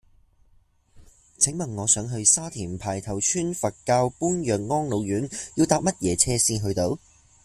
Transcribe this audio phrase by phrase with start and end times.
[1.37, 6.97] 請問我想去沙田排頭村佛教般若安老院要搭乜嘢車先去到